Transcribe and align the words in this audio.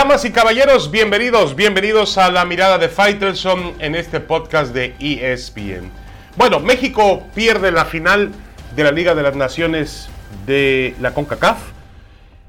Damas 0.00 0.24
y 0.24 0.30
caballeros, 0.30 0.90
bienvenidos, 0.90 1.54
bienvenidos 1.54 2.16
a 2.16 2.30
la 2.30 2.46
mirada 2.46 2.78
de 2.78 2.88
Faitelson 2.88 3.74
en 3.80 3.94
este 3.94 4.18
podcast 4.18 4.72
de 4.72 4.94
ESPN. 4.98 5.90
Bueno, 6.38 6.58
México 6.58 7.22
pierde 7.34 7.70
la 7.70 7.84
final 7.84 8.32
de 8.74 8.82
la 8.82 8.92
Liga 8.92 9.14
de 9.14 9.22
las 9.22 9.36
Naciones 9.36 10.08
de 10.46 10.94
la 11.02 11.12
CONCACAF. 11.12 11.58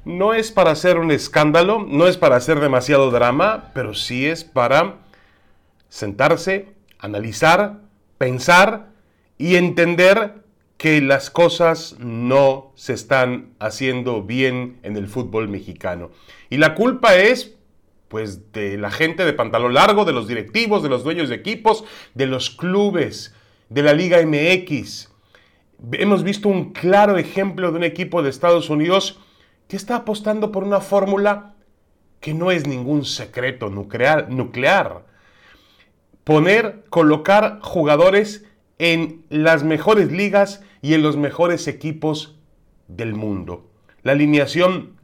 No 0.06 0.32
es 0.32 0.50
para 0.50 0.70
hacer 0.70 0.96
un 0.96 1.10
escándalo, 1.10 1.84
no 1.86 2.06
es 2.06 2.16
para 2.16 2.36
hacer 2.36 2.58
demasiado 2.58 3.10
drama, 3.10 3.64
pero 3.74 3.92
sí 3.92 4.26
es 4.26 4.44
para 4.44 4.94
sentarse, 5.90 6.70
analizar, 6.98 7.80
pensar 8.16 8.86
y 9.36 9.56
entender 9.56 10.41
que 10.82 11.00
las 11.00 11.30
cosas 11.30 11.94
no 12.00 12.72
se 12.74 12.92
están 12.92 13.54
haciendo 13.60 14.24
bien 14.24 14.80
en 14.82 14.96
el 14.96 15.06
fútbol 15.06 15.46
mexicano. 15.46 16.10
Y 16.50 16.56
la 16.56 16.74
culpa 16.74 17.14
es 17.14 17.54
pues 18.08 18.50
de 18.52 18.76
la 18.78 18.90
gente 18.90 19.24
de 19.24 19.32
pantalón 19.32 19.74
largo, 19.74 20.04
de 20.04 20.12
los 20.12 20.26
directivos, 20.26 20.82
de 20.82 20.88
los 20.88 21.04
dueños 21.04 21.28
de 21.28 21.36
equipos, 21.36 21.84
de 22.14 22.26
los 22.26 22.50
clubes, 22.50 23.32
de 23.68 23.84
la 23.84 23.92
Liga 23.92 24.18
MX. 24.26 25.08
Hemos 25.92 26.24
visto 26.24 26.48
un 26.48 26.72
claro 26.72 27.16
ejemplo 27.16 27.70
de 27.70 27.76
un 27.76 27.84
equipo 27.84 28.20
de 28.20 28.30
Estados 28.30 28.68
Unidos 28.68 29.20
que 29.68 29.76
está 29.76 29.94
apostando 29.94 30.50
por 30.50 30.64
una 30.64 30.80
fórmula 30.80 31.54
que 32.18 32.34
no 32.34 32.50
es 32.50 32.66
ningún 32.66 33.04
secreto 33.04 33.70
nuclear. 33.70 34.30
nuclear. 34.30 35.04
Poner, 36.24 36.82
colocar 36.90 37.60
jugadores 37.62 38.44
en 38.80 39.24
las 39.28 39.62
mejores 39.62 40.10
ligas 40.10 40.60
y 40.82 40.92
en 40.92 41.02
los 41.02 41.16
mejores 41.16 41.66
equipos 41.68 42.36
del 42.88 43.14
mundo. 43.14 43.70
La 44.02 44.12
alineación 44.12 44.96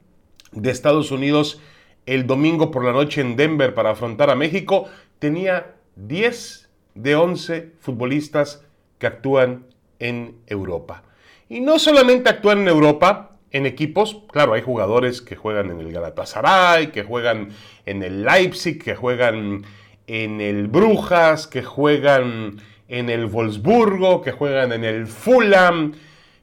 de 0.52 0.70
Estados 0.70 1.10
Unidos 1.10 1.60
el 2.08 2.26
domingo 2.26 2.70
por 2.70 2.84
la 2.84 2.92
noche 2.92 3.20
en 3.20 3.36
Denver 3.36 3.74
para 3.74 3.90
afrontar 3.90 4.30
a 4.30 4.34
México 4.34 4.88
tenía 5.18 5.74
10 5.96 6.70
de 6.94 7.16
11 7.16 7.72
futbolistas 7.80 8.64
que 8.98 9.06
actúan 9.06 9.66
en 9.98 10.38
Europa. 10.46 11.02
Y 11.50 11.60
no 11.60 11.78
solamente 11.78 12.30
actúan 12.30 12.60
en 12.60 12.68
Europa, 12.68 13.36
en 13.50 13.66
equipos, 13.66 14.22
claro, 14.32 14.54
hay 14.54 14.62
jugadores 14.62 15.20
que 15.20 15.36
juegan 15.36 15.70
en 15.70 15.80
el 15.80 15.92
Galatasaray, 15.92 16.92
que 16.92 17.02
juegan 17.02 17.50
en 17.84 18.02
el 18.02 18.22
Leipzig, 18.22 18.82
que 18.82 18.96
juegan 18.96 19.66
en 20.06 20.40
el 20.40 20.66
Brujas, 20.68 21.46
que 21.46 21.62
juegan 21.62 22.62
en 22.88 23.10
el 23.10 23.26
Wolfsburgo, 23.26 24.22
que 24.22 24.32
juegan 24.32 24.72
en 24.72 24.84
el 24.84 25.06
Fulham, 25.06 25.92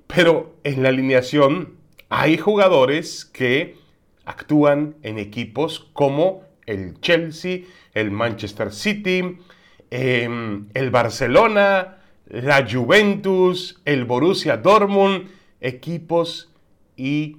pero 0.08 0.56
en 0.64 0.84
la 0.84 0.90
alineación 0.90 1.76
hay 2.10 2.38
jugadores 2.38 3.26
que 3.26 3.78
actúan 4.26 4.96
en 5.04 5.20
equipos 5.20 5.90
como 5.94 6.44
el 6.66 7.00
Chelsea, 7.02 7.62
el 7.94 8.12
Manchester 8.12 8.72
City, 8.72 9.38
em, 9.92 10.68
el 10.74 10.90
Barcelona, 10.92 11.98
la 12.28 12.68
Juventus, 12.70 13.82
el 13.86 14.06
Borussia 14.06 14.58
Dortmund, 14.58 15.30
equipos 15.62 16.52
y 16.96 17.38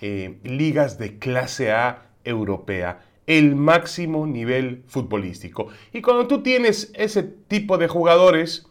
eh, 0.00 0.38
ligas 0.44 0.98
de 0.98 1.18
clase 1.18 1.72
A 1.72 2.10
europea 2.24 3.00
el 3.28 3.54
máximo 3.54 4.26
nivel 4.26 4.82
futbolístico. 4.86 5.68
Y 5.92 6.00
cuando 6.00 6.26
tú 6.26 6.42
tienes 6.42 6.90
ese 6.94 7.22
tipo 7.22 7.76
de 7.76 7.86
jugadores, 7.86 8.66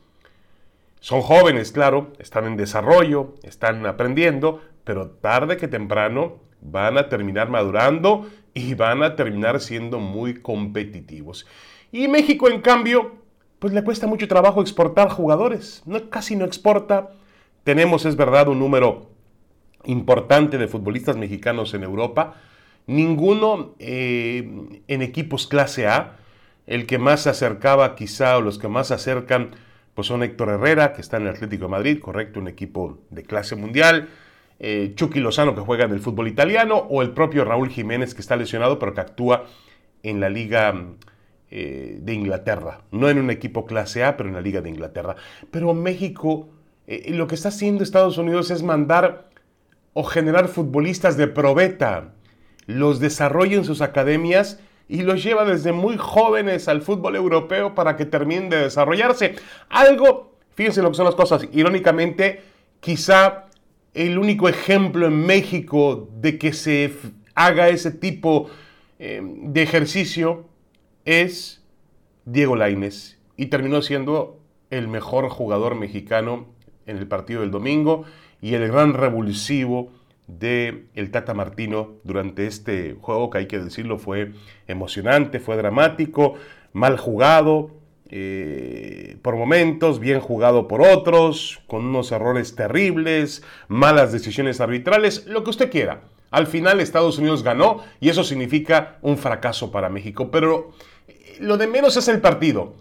son 0.99 1.21
jóvenes, 1.21 1.71
claro, 1.71 2.11
están 2.17 2.45
en 2.45 2.57
desarrollo, 2.57 3.35
están 3.43 3.85
aprendiendo, 3.85 4.59
pero 4.83 5.11
tarde 5.11 5.57
que 5.57 5.67
temprano 5.67 6.39
van 6.59 6.97
a 6.97 7.07
terminar 7.07 7.51
madurando 7.51 8.27
y 8.55 8.73
van 8.73 9.03
a 9.03 9.15
terminar 9.15 9.61
siendo 9.61 9.99
muy 9.99 10.41
competitivos. 10.41 11.45
Y 11.91 12.07
México, 12.07 12.49
en 12.49 12.61
cambio, 12.61 13.11
pues 13.59 13.73
le 13.73 13.83
cuesta 13.83 14.07
mucho 14.07 14.27
trabajo 14.27 14.61
exportar 14.61 15.09
jugadores, 15.09 15.83
no, 15.85 16.09
casi 16.09 16.35
no 16.35 16.45
exporta. 16.45 17.11
Tenemos, 17.63 18.05
es 18.05 18.15
verdad, 18.15 18.47
un 18.47 18.57
número 18.57 19.11
importante 19.85 20.57
de 20.57 20.67
futbolistas 20.67 21.15
mexicanos 21.15 21.75
en 21.75 21.83
Europa, 21.83 22.41
ninguno 22.87 23.75
eh, 23.79 24.79
en 24.87 25.01
equipos 25.01 25.45
clase 25.45 25.87
A. 25.87 26.17
El 26.65 26.85
que 26.85 26.97
más 26.97 27.21
se 27.21 27.29
acercaba 27.29 27.95
quizá 27.95 28.37
o 28.37 28.41
los 28.41 28.57
que 28.57 28.67
más 28.67 28.87
se 28.87 28.95
acercan 28.95 29.51
pues 29.93 30.07
son 30.07 30.21
Héctor 30.21 30.49
Herrera, 30.49 30.93
que 30.93 31.01
está 31.01 31.17
en 31.17 31.23
el 31.23 31.29
Atlético 31.29 31.65
de 31.65 31.71
Madrid, 31.71 31.99
correcto, 31.99 32.39
un 32.39 32.47
equipo 32.47 32.99
de 33.09 33.23
clase 33.23 33.55
mundial. 33.55 34.09
Eh, 34.59 34.91
Chucky 34.93 35.19
Lozano, 35.19 35.55
que 35.55 35.61
juega 35.61 35.85
en 35.85 35.91
el 35.91 35.99
fútbol 35.99 36.27
italiano, 36.27 36.75
o 36.77 37.01
el 37.01 37.11
propio 37.11 37.45
Raúl 37.45 37.69
Jiménez, 37.69 38.13
que 38.13 38.21
está 38.21 38.35
lesionado, 38.35 38.77
pero 38.77 38.93
que 38.93 39.01
actúa 39.01 39.45
en 40.03 40.19
la 40.19 40.29
Liga 40.29 40.85
eh, 41.49 41.97
de 41.99 42.13
Inglaterra. 42.13 42.81
No 42.91 43.09
en 43.09 43.17
un 43.17 43.31
equipo 43.31 43.65
clase 43.65 44.03
A, 44.03 44.17
pero 44.17 44.29
en 44.29 44.35
la 44.35 44.41
Liga 44.41 44.61
de 44.61 44.69
Inglaterra. 44.69 45.15
Pero 45.49 45.73
México, 45.73 46.47
lo 47.07 47.25
que 47.25 47.33
está 47.33 47.49
haciendo 47.49 47.83
Estados 47.83 48.19
Unidos 48.19 48.51
es 48.51 48.61
mandar 48.61 49.29
o 49.93 50.03
generar 50.03 50.47
futbolistas 50.47 51.17
de 51.17 51.27
probeta, 51.27 52.13
los 52.67 52.99
desarrolla 52.99 53.55
en 53.57 53.65
sus 53.65 53.81
academias 53.81 54.59
y 54.87 55.01
los 55.01 55.23
lleva 55.23 55.43
desde 55.45 55.71
muy 55.71 55.97
jóvenes 55.97 56.67
al 56.67 56.81
fútbol 56.81 57.15
europeo 57.15 57.73
para 57.73 57.95
que 57.95 58.05
terminen 58.05 58.49
de 58.49 58.57
desarrollarse. 58.57 59.35
Algo, 59.69 60.37
fíjense 60.53 60.81
lo 60.81 60.91
que 60.91 60.97
son 60.97 61.05
las 61.05 61.15
cosas, 61.15 61.47
irónicamente, 61.51 62.41
quizá 62.79 63.45
el 63.93 64.19
único 64.19 64.47
ejemplo 64.47 65.07
en 65.07 65.25
México 65.25 66.09
de 66.19 66.37
que 66.37 66.53
se 66.53 66.93
haga 67.33 67.69
ese 67.69 67.91
tipo 67.91 68.49
eh, 68.99 69.21
de 69.23 69.61
ejercicio 69.61 70.45
es 71.05 71.63
Diego 72.25 72.55
Lainez 72.55 73.17
y 73.37 73.47
terminó 73.47 73.81
siendo 73.81 74.39
el 74.69 74.87
mejor 74.87 75.29
jugador 75.29 75.75
mexicano 75.75 76.47
en 76.85 76.97
el 76.97 77.07
partido 77.07 77.41
del 77.41 77.51
domingo 77.51 78.03
y 78.41 78.53
el 78.53 78.67
gran 78.67 78.93
revulsivo 78.93 79.91
de 80.27 80.85
el 80.93 81.11
Tata 81.11 81.33
Martino 81.33 81.95
durante 82.03 82.45
este 82.47 82.97
juego 82.99 83.29
que 83.29 83.39
hay 83.39 83.47
que 83.47 83.59
decirlo 83.59 83.97
fue 83.97 84.33
emocionante, 84.67 85.39
fue 85.39 85.57
dramático, 85.57 86.35
mal 86.73 86.97
jugado 86.97 87.71
eh, 88.09 89.17
por 89.21 89.35
momentos, 89.35 89.99
bien 89.99 90.19
jugado 90.19 90.67
por 90.67 90.81
otros, 90.81 91.59
con 91.67 91.85
unos 91.85 92.11
errores 92.11 92.55
terribles, 92.55 93.43
malas 93.67 94.11
decisiones 94.11 94.61
arbitrales, 94.61 95.25
lo 95.25 95.43
que 95.43 95.49
usted 95.49 95.69
quiera. 95.69 96.03
Al 96.31 96.47
final 96.47 96.79
Estados 96.79 97.17
Unidos 97.17 97.43
ganó 97.43 97.83
y 97.99 98.09
eso 98.09 98.23
significa 98.23 98.97
un 99.01 99.17
fracaso 99.17 99.71
para 99.71 99.89
México, 99.89 100.31
pero 100.31 100.71
eh, 101.07 101.37
lo 101.39 101.57
de 101.57 101.67
menos 101.67 101.97
es 101.97 102.07
el 102.07 102.21
partido, 102.21 102.75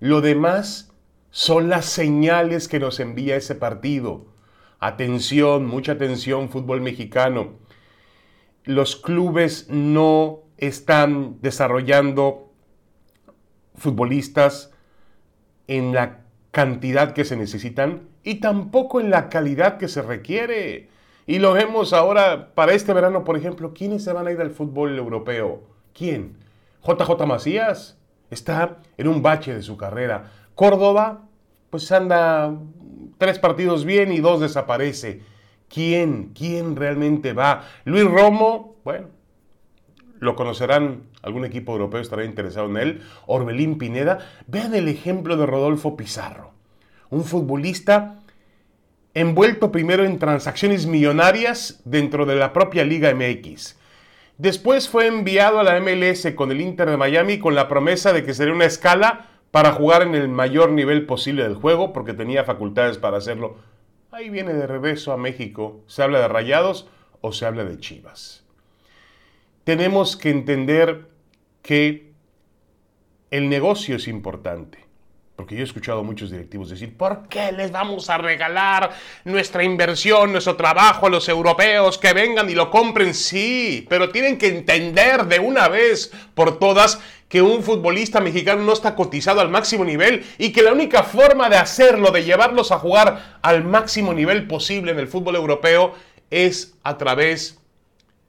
lo 0.00 0.20
demás 0.20 0.92
son 1.30 1.68
las 1.68 1.86
señales 1.86 2.68
que 2.68 2.80
nos 2.80 3.00
envía 3.00 3.36
ese 3.36 3.54
partido. 3.54 4.26
Atención, 4.82 5.64
mucha 5.64 5.92
atención, 5.92 6.48
fútbol 6.48 6.80
mexicano. 6.80 7.52
Los 8.64 8.96
clubes 8.96 9.68
no 9.70 10.40
están 10.56 11.40
desarrollando 11.40 12.50
futbolistas 13.76 14.72
en 15.68 15.94
la 15.94 16.22
cantidad 16.50 17.12
que 17.12 17.24
se 17.24 17.36
necesitan 17.36 18.08
y 18.24 18.40
tampoco 18.40 19.00
en 19.00 19.10
la 19.10 19.28
calidad 19.28 19.78
que 19.78 19.86
se 19.86 20.02
requiere. 20.02 20.88
Y 21.28 21.38
lo 21.38 21.52
vemos 21.52 21.92
ahora 21.92 22.52
para 22.56 22.72
este 22.72 22.92
verano, 22.92 23.22
por 23.22 23.36
ejemplo, 23.36 23.74
¿quiénes 23.74 24.02
se 24.02 24.12
van 24.12 24.26
a 24.26 24.32
ir 24.32 24.40
al 24.40 24.50
fútbol 24.50 24.98
europeo? 24.98 25.62
¿Quién? 25.94 26.38
JJ 26.84 27.24
Macías 27.24 28.00
está 28.30 28.78
en 28.98 29.06
un 29.06 29.22
bache 29.22 29.54
de 29.54 29.62
su 29.62 29.76
carrera. 29.76 30.32
Córdoba, 30.56 31.28
pues 31.70 31.92
anda 31.92 32.52
tres 33.22 33.38
partidos 33.38 33.84
bien 33.84 34.10
y 34.10 34.18
dos 34.18 34.40
desaparece. 34.40 35.20
¿Quién? 35.68 36.32
¿Quién 36.36 36.74
realmente 36.74 37.32
va? 37.32 37.68
Luis 37.84 38.04
Romo, 38.04 38.74
bueno, 38.82 39.10
lo 40.18 40.34
conocerán, 40.34 41.04
algún 41.22 41.44
equipo 41.44 41.70
europeo 41.70 42.00
estará 42.00 42.24
interesado 42.24 42.68
en 42.68 42.78
él. 42.78 43.02
Orbelín 43.26 43.78
Pineda, 43.78 44.28
vean 44.48 44.74
el 44.74 44.88
ejemplo 44.88 45.36
de 45.36 45.46
Rodolfo 45.46 45.96
Pizarro, 45.96 46.50
un 47.10 47.22
futbolista 47.22 48.18
envuelto 49.14 49.70
primero 49.70 50.04
en 50.04 50.18
transacciones 50.18 50.86
millonarias 50.86 51.80
dentro 51.84 52.26
de 52.26 52.34
la 52.34 52.52
propia 52.52 52.82
Liga 52.82 53.14
MX. 53.14 53.76
Después 54.36 54.88
fue 54.88 55.06
enviado 55.06 55.60
a 55.60 55.62
la 55.62 55.78
MLS 55.78 56.26
con 56.34 56.50
el 56.50 56.60
Inter 56.60 56.90
de 56.90 56.96
Miami 56.96 57.38
con 57.38 57.54
la 57.54 57.68
promesa 57.68 58.12
de 58.12 58.24
que 58.24 58.34
sería 58.34 58.52
una 58.52 58.64
escala 58.64 59.28
para 59.52 59.72
jugar 59.72 60.02
en 60.02 60.16
el 60.16 60.28
mayor 60.28 60.72
nivel 60.72 61.06
posible 61.06 61.44
del 61.44 61.54
juego, 61.54 61.92
porque 61.92 62.14
tenía 62.14 62.42
facultades 62.42 62.98
para 62.98 63.18
hacerlo. 63.18 63.58
Ahí 64.10 64.30
viene 64.30 64.54
de 64.54 64.66
regreso 64.66 65.12
a 65.12 65.16
México. 65.16 65.82
¿Se 65.86 66.02
habla 66.02 66.20
de 66.20 66.28
rayados 66.28 66.88
o 67.20 67.32
se 67.32 67.46
habla 67.46 67.64
de 67.64 67.78
chivas? 67.78 68.44
Tenemos 69.64 70.16
que 70.16 70.30
entender 70.30 71.06
que 71.60 72.12
el 73.30 73.48
negocio 73.48 73.96
es 73.96 74.08
importante. 74.08 74.82
Porque 75.36 75.54
yo 75.54 75.62
he 75.62 75.64
escuchado 75.64 76.00
a 76.00 76.02
muchos 76.02 76.30
directivos 76.30 76.68
decir, 76.68 76.96
¿por 76.96 77.26
qué 77.28 77.52
les 77.52 77.72
vamos 77.72 78.10
a 78.10 78.18
regalar 78.18 78.90
nuestra 79.24 79.64
inversión, 79.64 80.30
nuestro 80.30 80.56
trabajo 80.56 81.06
a 81.06 81.10
los 81.10 81.28
europeos? 81.28 81.98
Que 81.98 82.12
vengan 82.12 82.48
y 82.50 82.54
lo 82.54 82.70
compren, 82.70 83.14
sí, 83.14 83.86
pero 83.88 84.10
tienen 84.10 84.36
que 84.36 84.48
entender 84.48 85.24
de 85.24 85.40
una 85.40 85.68
vez 85.68 86.12
por 86.34 86.58
todas 86.58 87.00
que 87.32 87.40
un 87.40 87.62
futbolista 87.62 88.20
mexicano 88.20 88.62
no 88.62 88.74
está 88.74 88.94
cotizado 88.94 89.40
al 89.40 89.48
máximo 89.48 89.86
nivel 89.86 90.22
y 90.36 90.52
que 90.52 90.60
la 90.60 90.70
única 90.70 91.02
forma 91.02 91.48
de 91.48 91.56
hacerlo, 91.56 92.10
de 92.10 92.24
llevarlos 92.24 92.72
a 92.72 92.78
jugar 92.78 93.38
al 93.40 93.64
máximo 93.64 94.12
nivel 94.12 94.46
posible 94.46 94.92
en 94.92 94.98
el 94.98 95.08
fútbol 95.08 95.36
europeo, 95.36 95.94
es 96.28 96.74
a 96.82 96.98
través 96.98 97.58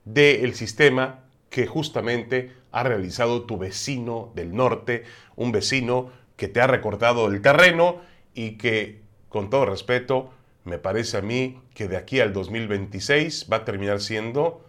del 0.06 0.56
sistema 0.56 1.20
que 1.50 1.68
justamente 1.68 2.54
ha 2.72 2.84
realizado 2.84 3.44
tu 3.44 3.58
vecino 3.58 4.32
del 4.36 4.56
norte, 4.56 5.04
un 5.36 5.52
vecino 5.52 6.10
que 6.38 6.48
te 6.48 6.62
ha 6.62 6.68
recortado 6.68 7.28
el 7.28 7.42
terreno 7.42 7.98
y 8.34 8.52
que, 8.52 9.02
con 9.28 9.50
todo 9.50 9.66
respeto, 9.66 10.30
me 10.64 10.78
parece 10.78 11.18
a 11.18 11.22
mí 11.22 11.60
que 11.74 11.90
de 11.90 11.98
aquí 11.98 12.22
al 12.22 12.32
2026 12.32 13.50
va 13.52 13.58
a 13.58 13.66
terminar 13.66 14.00
siendo 14.00 14.64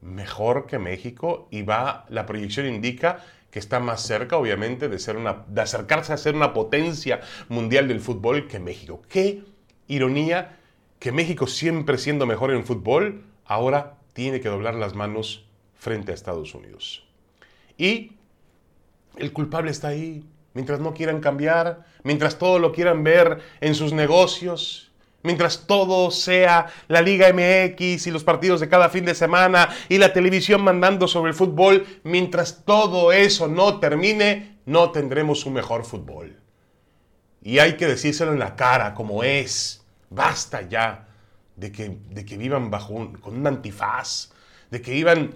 mejor 0.00 0.66
que 0.66 0.78
México 0.78 1.46
y 1.50 1.60
va, 1.60 2.06
la 2.08 2.24
proyección 2.24 2.66
indica 2.66 3.22
que 3.50 3.58
está 3.58 3.80
más 3.80 4.02
cerca, 4.02 4.36
obviamente, 4.36 4.88
de, 4.88 4.96
acercarse 5.60 6.12
a 6.12 6.16
ser 6.16 6.34
una 6.34 6.52
potencia 6.52 7.20
mundial 7.48 7.88
del 7.88 8.00
fútbol 8.00 8.46
que 8.46 8.60
México. 8.60 9.02
Qué 9.08 9.42
ironía 9.88 10.58
que 10.98 11.12
México, 11.12 11.46
siempre 11.46 11.98
siendo 11.98 12.26
mejor 12.26 12.52
en 12.52 12.64
fútbol, 12.64 13.24
ahora 13.44 13.98
tiene 14.12 14.40
que 14.40 14.48
doblar 14.48 14.74
las 14.74 14.94
manos 14.94 15.46
frente 15.74 16.12
a 16.12 16.14
Estados 16.14 16.54
Unidos. 16.54 17.06
Y 17.76 18.12
el 19.16 19.32
culpable 19.32 19.70
está 19.70 19.88
ahí, 19.88 20.24
mientras 20.54 20.78
no 20.80 20.94
quieran 20.94 21.20
cambiar, 21.20 21.86
mientras 22.04 22.38
todo 22.38 22.58
lo 22.58 22.72
quieran 22.72 23.02
ver 23.02 23.40
en 23.60 23.74
sus 23.74 23.92
negocios, 23.92 24.89
Mientras 25.22 25.66
todo 25.66 26.10
sea 26.10 26.66
la 26.88 27.02
Liga 27.02 27.30
MX 27.32 28.06
y 28.06 28.10
los 28.10 28.24
partidos 28.24 28.60
de 28.60 28.68
cada 28.68 28.88
fin 28.88 29.04
de 29.04 29.14
semana 29.14 29.68
y 29.88 29.98
la 29.98 30.12
televisión 30.12 30.62
mandando 30.62 31.06
sobre 31.08 31.30
el 31.30 31.36
fútbol, 31.36 31.86
mientras 32.04 32.64
todo 32.64 33.12
eso 33.12 33.46
no 33.46 33.78
termine, 33.80 34.58
no 34.64 34.90
tendremos 34.90 35.44
un 35.44 35.54
mejor 35.54 35.84
fútbol. 35.84 36.38
Y 37.42 37.58
hay 37.58 37.76
que 37.76 37.86
decírselo 37.86 38.32
en 38.32 38.38
la 38.38 38.56
cara 38.56 38.94
como 38.94 39.22
es. 39.22 39.84
Basta 40.08 40.62
ya 40.62 41.06
de 41.56 41.70
que, 41.70 41.98
de 42.08 42.24
que 42.24 42.36
vivan 42.36 42.70
bajo 42.70 43.12
con 43.20 43.36
un 43.36 43.46
antifaz, 43.46 44.32
de 44.70 44.80
que 44.80 44.92
vivan 44.92 45.34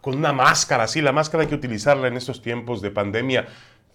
con 0.00 0.16
una 0.16 0.32
máscara. 0.32 0.86
Sí, 0.86 1.00
la 1.00 1.12
máscara 1.12 1.42
hay 1.42 1.48
que 1.48 1.54
utilizarla 1.54 2.08
en 2.08 2.16
estos 2.16 2.42
tiempos 2.42 2.82
de 2.82 2.90
pandemia 2.90 3.48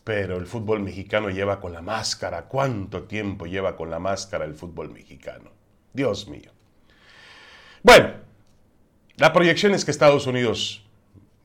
pero 0.08 0.38
el 0.38 0.48
fútbol 0.48 0.80
mexicano 0.80 1.30
lleva 1.30 1.60
con 1.60 1.74
la 1.74 1.82
máscara. 1.82 2.44
¿Cuánto 2.44 3.04
tiempo 3.04 3.46
lleva 3.46 3.76
con 3.76 3.90
la 3.90 4.00
máscara 4.00 4.46
el 4.46 4.56
fútbol 4.56 4.90
mexicano? 4.90 5.52
Dios 5.92 6.30
mío. 6.30 6.50
Bueno, 7.84 8.12
la 9.18 9.34
proyección 9.34 9.74
es 9.74 9.84
que 9.84 9.92
Estados 9.92 10.26
Unidos 10.26 10.88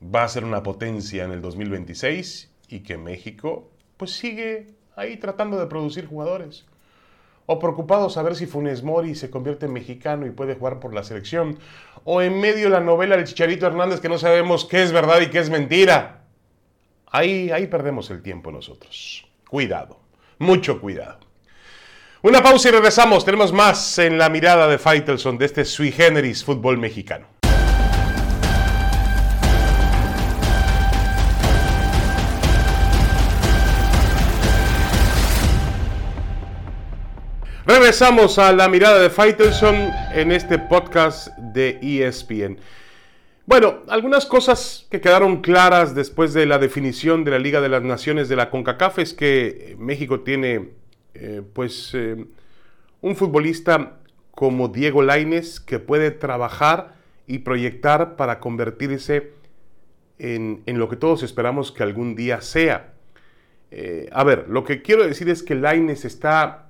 va 0.01 0.23
a 0.23 0.29
ser 0.29 0.45
una 0.45 0.63
potencia 0.63 1.25
en 1.25 1.33
el 1.33 1.43
2026 1.43 2.53
y 2.69 2.85
que 2.85 2.97
México 2.97 3.69
pues 3.97 4.13
sigue 4.13 4.69
ahí 4.95 5.17
tratando 5.17 5.59
de 5.59 5.67
producir 5.67 6.07
jugadores. 6.07 6.65
O 7.47 7.59
preocupados 7.59 8.17
a 8.17 8.23
ver 8.23 8.37
si 8.37 8.47
Funes 8.47 8.85
Mori 8.85 9.17
se 9.17 9.29
convierte 9.29 9.67
en 9.67 9.73
mexicano 9.73 10.25
y 10.25 10.31
puede 10.31 10.55
jugar 10.55 10.79
por 10.79 10.95
la 10.95 11.03
selección. 11.03 11.59
O 12.05 12.23
en 12.23 12.39
medio 12.39 12.67
de 12.67 12.71
la 12.71 12.81
novela 12.81 13.17
del 13.17 13.27
Chicharito 13.27 13.67
Hernández 13.67 13.99
que 13.99 14.09
no 14.09 14.19
sabemos 14.19 14.67
qué 14.67 14.85
es 14.85 14.93
verdad 14.93 15.21
y 15.21 15.31
qué 15.31 15.41
es 15.41 15.51
mentira. 15.51 16.22
Ahí, 17.15 17.51
ahí 17.51 17.67
perdemos 17.67 18.11
el 18.11 18.23
tiempo 18.23 18.51
nosotros. 18.51 19.27
Cuidado, 19.47 20.01
mucho 20.39 20.81
cuidado. 20.81 21.21
Una 22.23 22.43
pausa 22.43 22.71
y 22.71 22.73
regresamos. 22.73 23.23
Tenemos 23.27 23.53
más 23.53 23.99
en 23.99 24.17
la 24.17 24.31
mirada 24.31 24.67
de 24.67 24.79
Faitelson 24.79 25.37
de 25.37 25.45
este 25.45 25.67
sui 25.67 25.93
generis 25.93 26.43
fútbol 26.43 26.79
mexicano. 26.79 27.27
Regresamos 37.67 38.39
a 38.39 38.53
la 38.53 38.71
mirada 38.71 38.99
de 38.99 39.11
Faitelson 39.11 39.91
en 40.15 40.33
este 40.33 40.59
podcast 40.59 41.29
de 41.37 41.79
ESPN. 41.83 42.59
Bueno, 43.45 43.83
algunas 43.89 44.25
cosas 44.25 44.87
que 44.89 45.01
quedaron 45.01 45.41
claras 45.41 45.97
después 45.97 46.33
de 46.33 46.47
la 46.47 46.59
definición 46.59 47.25
de 47.25 47.33
la 47.33 47.41
Liga 47.41 47.61
de 47.61 47.69
las 47.69 47.83
Naciones 47.83 48.29
de 48.29 48.37
la 48.37 48.51
CONCACAF 48.51 49.01
es 49.01 49.15
que 49.15 49.75
México 49.81 50.21
tiene 50.21 50.71
eh, 51.15 51.43
pues 51.53 51.91
eh, 51.95 52.25
un 53.01 53.17
futbolista 53.17 53.99
como 54.31 54.69
Diego 54.69 55.03
Laines 55.03 55.59
que 55.59 55.81
puede 55.81 56.13
trabajar 56.13 56.95
y 57.27 57.39
proyectar 57.39 58.15
para 58.15 58.39
convertirse 58.39 59.33
en, 60.21 60.63
lo 60.65 60.89
que 60.89 60.95
todos 60.95 61.25
esperamos 61.25 61.73
que 61.73 61.83
algún 61.83 62.15
día 62.15 62.43
sea. 62.43 62.93
Eh, 63.73 64.09
a 64.13 64.23
ver, 64.23 64.47
lo 64.49 64.63
que 64.63 64.83
quiero 64.83 65.05
decir 65.05 65.29
es 65.29 65.43
que 65.43 65.57
Laines 65.57 66.05
está... 66.05 66.69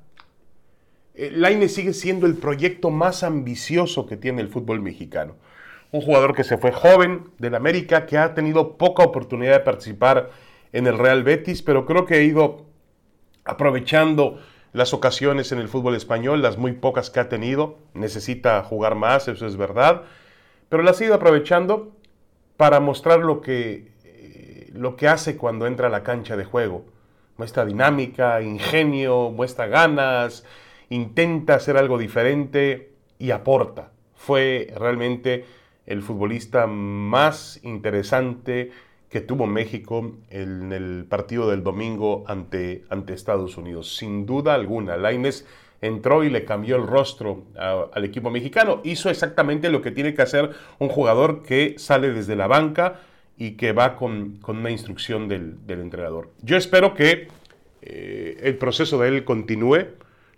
Laines 1.15 1.75
sigue 1.75 1.93
siendo 1.93 2.25
el 2.25 2.37
proyecto 2.37 2.89
más 2.89 3.23
ambicioso 3.23 4.07
que 4.07 4.17
tiene 4.17 4.41
el 4.41 4.49
fútbol 4.49 4.81
mexicano 4.81 5.37
un 5.93 6.01
jugador 6.01 6.35
que 6.35 6.43
se 6.43 6.57
fue 6.57 6.73
joven 6.73 7.31
del 7.39 7.55
América, 7.55 8.07
que 8.07 8.19
ha 8.19 8.35
tenido 8.35 8.77
poca 8.77 9.05
oportunidad 9.05 9.53
de 9.53 9.61
participar 9.61 10.31
en 10.73 10.87
el 10.87 10.99
Real 10.99 11.23
Betis, 11.23 11.63
pero 11.63 11.85
creo 11.85 12.07
que 12.07 12.15
ha 12.15 12.23
ido 12.23 12.65
aprovechando 13.45 14.41
las 14.73 14.95
ocasiones 14.95 15.53
en 15.53 15.59
el 15.59 15.69
fútbol 15.69 15.95
español, 15.95 16.41
las 16.41 16.57
muy 16.57 16.73
pocas 16.73 17.11
que 17.11 17.21
ha 17.21 17.29
tenido, 17.29 17.79
necesita 17.93 18.63
jugar 18.63 18.95
más, 18.95 19.29
eso 19.29 19.47
es 19.47 19.57
verdad, 19.59 20.05
pero 20.71 20.83
las 20.83 20.99
ha 21.01 21.05
ido 21.05 21.15
aprovechando 21.15 21.95
para 22.57 22.81
mostrar 22.81 23.21
lo 23.21 23.43
que, 23.43 23.93
eh, 24.05 24.71
lo 24.73 24.97
que 24.97 25.09
hace 25.09 25.37
cuando 25.37 25.67
entra 25.67 25.89
a 25.89 25.91
la 25.91 26.03
cancha 26.03 26.39
de 26.39 26.47
juego. 26.47 26.87
Muestra 27.37 27.67
dinámica, 27.67 28.41
ingenio, 28.41 29.31
muestra 29.31 29.67
ganas, 29.67 30.45
intenta 30.89 31.57
hacer 31.57 31.77
algo 31.77 31.99
diferente 31.99 32.93
y 33.19 33.31
aporta. 33.31 33.91
Fue 34.15 34.73
realmente 34.77 35.45
el 35.87 36.03
futbolista 36.03 36.67
más 36.67 37.61
interesante 37.63 38.71
que 39.09 39.21
tuvo 39.21 39.47
México 39.47 40.17
en 40.31 40.73
el 40.73 41.05
partido 41.09 41.51
del 41.51 41.63
domingo 41.63 42.25
ante, 42.27 42.85
ante 42.89 43.13
Estados 43.13 43.59
Unidos. 43.59 43.97
Sin 43.97 44.25
duda 44.25 44.55
alguna, 44.55 44.97
Laines 44.97 45.47
entró 45.83 46.25
y 46.25 46.31
le 46.31 46.45
cambió 46.45 46.77
el 46.77 46.87
rostro 46.87 47.45
al 47.57 48.05
equipo 48.05 48.31
mexicano. 48.31 48.81
Hizo 48.85 49.11
exactamente 49.11 49.69
lo 49.69 49.83
que 49.83 49.91
tiene 49.91 50.15
que 50.15 50.23
hacer 50.23 50.53
un 50.79 50.89
jugador 50.89 51.43
que 51.43 51.75
sale 51.77 52.11
desde 52.11 52.37
la 52.37 52.47
banca 52.47 53.01
y 53.37 53.53
que 53.53 53.73
va 53.73 53.97
con, 53.97 54.39
una 54.47 54.71
instrucción 54.71 55.29
del, 55.29 55.57
entrenador. 55.69 56.31
Yo 56.43 56.57
espero 56.57 56.95
que 56.95 57.29
eh, 57.83 58.39
el 58.43 58.57
proceso 58.57 58.99
de 58.99 59.09
él 59.09 59.25
continúe. 59.25 59.89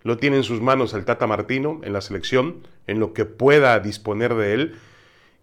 Lo 0.03 0.17
tiene 0.17 0.37
en 0.37 0.43
sus 0.43 0.61
manos 0.61 0.93
el 0.93 1.05
Tata 1.05 1.25
Martino 1.27 1.79
en 1.83 1.93
la 1.93 2.01
selección, 2.01 2.67
en 2.87 2.99
lo 2.99 3.13
que 3.13 3.25
pueda 3.25 3.79
disponer 3.79 4.35
de 4.35 4.53
él 4.53 4.75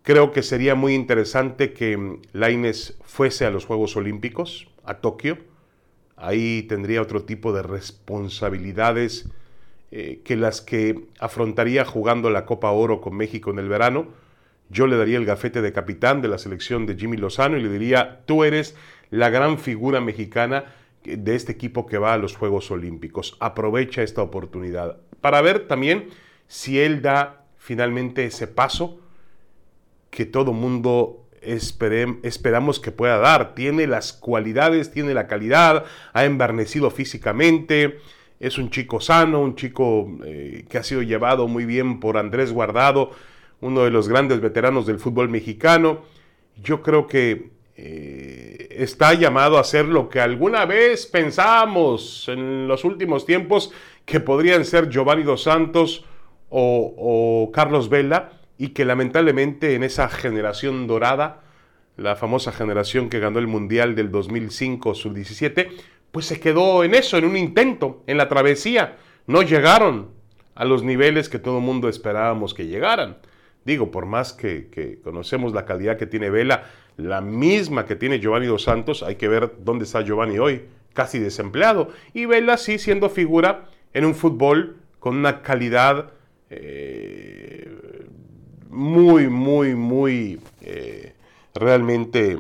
Creo 0.03 0.33
que 0.33 0.43
sería 0.43 0.75
muy 0.75 0.95
interesante 0.95 1.73
que 1.73 2.19
Laines 2.33 2.99
fuese 3.05 3.47
a 3.47 3.51
los 3.51 3.67
Juegos 3.67 3.97
Olímpicos, 3.97 4.69
a 4.85 4.95
Tokio. 4.95 5.39
Ahí 6.17 6.65
tendría 6.65 7.01
otro 7.01 7.23
tipo 7.23 7.53
de 7.53 7.63
responsabilidades 7.63 9.29
eh, 9.93 10.21
que 10.25 10.35
las 10.37 10.61
que 10.61 11.07
afrontaría 11.21 11.85
jugando 11.85 12.31
la 12.31 12.47
Copa 12.47 12.73
Oro 12.73 13.01
con 13.01 13.17
México 13.17 13.51
en 13.53 13.61
el 13.61 13.69
verano. 13.69 14.09
Yo 14.71 14.89
le 14.89 14.97
daría 14.97 15.19
el 15.19 15.25
gafete 15.25 15.63
de 15.63 15.73
capitán 15.73 16.21
de 16.21 16.29
la 16.29 16.39
selección 16.39 16.85
de 16.87 16.97
Jimmy 16.97 17.17
Lozano 17.17 17.57
y 17.57 17.63
le 17.63 17.69
diría, 17.69 18.23
tú 18.27 18.43
eres 18.43 18.75
la 19.11 19.31
gran 19.31 19.59
figura 19.59 20.01
mexicana 20.01 20.65
de 21.05 21.35
este 21.37 21.53
equipo 21.53 21.87
que 21.87 21.99
va 21.99 22.15
a 22.15 22.19
los 22.19 22.37
Juegos 22.37 22.73
Olímpicos. 22.73 23.37
Aprovecha 23.39 24.03
esta 24.03 24.23
oportunidad 24.23 24.97
para 25.21 25.41
ver 25.43 25.69
también 25.69 26.09
si 26.49 26.81
él 26.81 27.03
da 27.03 27.45
finalmente 27.59 28.25
ese 28.25 28.49
paso 28.49 29.02
que 30.13 30.27
todo 30.27 30.53
mundo 30.53 31.25
esperamos 31.41 32.79
que 32.79 32.93
pueda 32.93 33.17
dar. 33.17 33.55
Tiene 33.55 33.87
las 33.87 34.13
cualidades, 34.13 34.93
tiene 34.93 35.15
la 35.15 35.27
calidad, 35.27 35.87
ha 36.13 36.25
envernecido 36.27 36.91
físicamente, 36.91 37.99
es 38.39 38.59
un 38.59 38.69
chico 38.71 39.01
sano, 39.01 39.41
un 39.41 39.57
chico 39.57 40.19
eh, 40.25 40.67
que 40.69 40.77
ha 40.77 40.83
sido 40.83 41.01
llevado 41.01 41.49
muy 41.49 41.65
bien 41.65 41.99
por 41.99 42.19
Andrés 42.19 42.53
Guardado, 42.53 43.11
uno 43.63 43.85
de 43.85 43.91
los 43.91 44.07
grandes 44.07 44.41
veteranos 44.41 44.87
del 44.87 44.99
fútbol 44.99 45.31
mexicano. 45.31 46.03
Yo 46.63 46.83
creo 46.83 47.07
que 47.07 47.51
eh, 47.77 48.69
está 48.71 49.15
llamado 49.15 49.59
a 49.59 49.65
ser 49.65 49.87
lo 49.87 50.11
que 50.11 50.21
alguna 50.21 50.67
vez 50.67 51.07
pensamos 51.07 52.29
en 52.29 52.69
los 52.69 52.85
últimos 52.85 53.25
tiempos 53.25 53.73
que 54.05 54.21
podrían 54.21 54.67
ser 54.67 54.91
Giovanni 54.91 55.23
Dos 55.23 55.45
Santos 55.45 56.05
o, 56.51 56.95
o 56.99 57.51
Carlos 57.51 57.89
Vela 57.89 58.42
y 58.63 58.69
que 58.69 58.85
lamentablemente 58.85 59.75
en 59.75 59.83
esa 59.83 60.09
generación 60.09 60.87
dorada, 60.87 61.41
la 61.97 62.15
famosa 62.15 62.53
generación 62.53 63.11
que 63.11 63.19
ganó 63.19 63.41
el 63.41 63.49
Mundial 63.49 63.97
del 63.97 64.13
2005 64.13 64.95
sub-17, 64.95 65.67
pues 66.13 66.27
se 66.27 66.39
quedó 66.39 66.85
en 66.85 66.95
eso, 66.95 67.19
en 67.19 67.25
un 67.25 67.37
intento, 67.37 68.05
en 68.07 68.19
la 68.19 68.29
travesía. 68.29 68.99
No 69.27 69.43
llegaron 69.43 70.11
a 70.55 70.65
los 70.65 70.85
niveles 70.85 71.29
que 71.29 71.41
todo 71.41 71.59
el 71.59 71.65
mundo 71.65 71.89
esperábamos 71.89 72.55
que 72.55 72.69
llegaran. 72.69 73.19
Digo, 73.65 73.91
por 73.91 74.07
más 74.07 74.33
que, 74.33 75.01
conocemos 75.03 75.53
la 75.53 75.65
calidad 75.65 75.97
que 75.97 76.07
tiene 76.07 76.31
Vela, 76.31 76.71
la 76.97 77.21
misma 77.21 77.85
que 77.85 77.97
tiene 77.97 78.21
Giovanni 78.21 78.47
Dos 78.47 78.63
Santos, 78.63 79.03
hay 79.03 79.17
que 79.17 79.27
ver 79.27 79.55
dónde 79.59 79.87
está 79.87 80.03
Giovanni 80.03 80.39
hoy, 80.39 80.67
casi 80.93 81.19
desempleado. 81.19 81.89
Y 82.15 82.27
Vela 82.27 82.57
sí 82.59 82.79
siendo 82.79 83.11
figura 83.11 83.65
en 83.93 84.05
un 84.05 84.15
fútbol 84.15 84.77
con 85.01 85.17
una 85.17 85.43
calidad 85.43 86.13
eh, 86.49 87.42
muy, 88.73 89.29
muy, 89.29 89.75
muy 89.75 90.41
eh, 90.63 91.15
realmente 91.55 92.39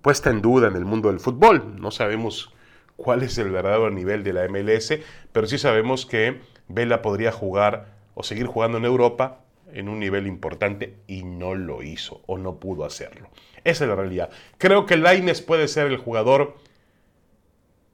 puesta 0.00 0.30
en 0.30 0.40
duda 0.40 0.68
en 0.68 0.76
el 0.76 0.84
mundo 0.84 1.08
del 1.10 1.20
fútbol. 1.20 1.80
No 1.80 1.90
sabemos 1.90 2.52
cuál 2.96 3.22
es 3.22 3.36
el 3.38 3.50
verdadero 3.50 3.90
nivel 3.90 4.24
de 4.24 4.32
la 4.32 4.48
MLS, 4.48 4.98
pero 5.30 5.46
sí 5.46 5.58
sabemos 5.58 6.06
que 6.06 6.40
Vela 6.68 7.02
podría 7.02 7.32
jugar 7.32 7.94
o 8.14 8.22
seguir 8.22 8.46
jugando 8.46 8.78
en 8.78 8.84
Europa 8.84 9.40
en 9.72 9.88
un 9.88 10.00
nivel 10.00 10.26
importante 10.26 10.96
y 11.06 11.22
no 11.24 11.54
lo 11.54 11.82
hizo 11.82 12.22
o 12.26 12.38
no 12.38 12.56
pudo 12.56 12.84
hacerlo. 12.84 13.28
Esa 13.64 13.84
es 13.84 13.90
la 13.90 13.96
realidad. 13.96 14.30
Creo 14.56 14.86
que 14.86 14.96
Laines 14.96 15.42
puede 15.42 15.68
ser 15.68 15.86
el 15.88 15.98
jugador 15.98 16.56